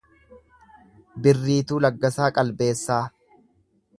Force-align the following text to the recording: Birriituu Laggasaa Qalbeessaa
Birriituu 1.27 1.77
Laggasaa 1.85 2.31
Qalbeessaa 2.39 3.01